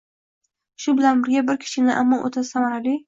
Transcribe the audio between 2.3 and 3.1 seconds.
o‘ta samarali